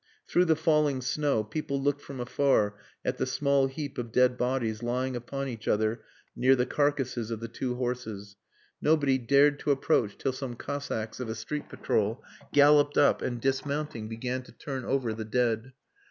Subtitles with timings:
[0.27, 2.73] Through the falling snow people looked from afar
[3.05, 6.01] at the small heap of dead bodies lying upon each other
[6.35, 8.35] near the carcases of the two horses.
[8.81, 14.09] Nobody dared to approach till some Cossacks of a street patrol galloped up and, dismounting,
[14.09, 15.71] began to turn over the dead.